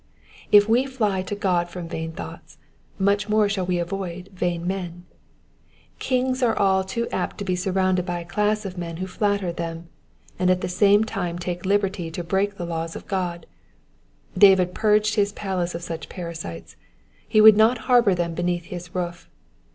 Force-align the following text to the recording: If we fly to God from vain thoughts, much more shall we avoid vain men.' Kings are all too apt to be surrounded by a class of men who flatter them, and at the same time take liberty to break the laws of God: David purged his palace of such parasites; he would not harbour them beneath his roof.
If 0.51 0.67
we 0.67 0.87
fly 0.87 1.21
to 1.21 1.35
God 1.35 1.69
from 1.69 1.87
vain 1.87 2.11
thoughts, 2.11 2.57
much 2.97 3.29
more 3.29 3.47
shall 3.47 3.67
we 3.67 3.77
avoid 3.77 4.31
vain 4.33 4.65
men.' 4.65 5.05
Kings 5.99 6.41
are 6.41 6.57
all 6.57 6.83
too 6.83 7.07
apt 7.11 7.37
to 7.37 7.45
be 7.45 7.55
surrounded 7.55 8.03
by 8.03 8.19
a 8.19 8.25
class 8.25 8.65
of 8.65 8.79
men 8.79 8.97
who 8.97 9.05
flatter 9.05 9.51
them, 9.51 9.89
and 10.39 10.49
at 10.49 10.61
the 10.61 10.67
same 10.67 11.03
time 11.03 11.37
take 11.37 11.67
liberty 11.67 12.09
to 12.09 12.23
break 12.23 12.55
the 12.55 12.65
laws 12.65 12.95
of 12.95 13.05
God: 13.05 13.45
David 14.35 14.73
purged 14.73 15.13
his 15.13 15.33
palace 15.33 15.75
of 15.75 15.83
such 15.83 16.09
parasites; 16.09 16.75
he 17.27 17.39
would 17.39 17.55
not 17.55 17.77
harbour 17.85 18.15
them 18.15 18.33
beneath 18.33 18.63
his 18.73 18.95
roof. 18.95 19.29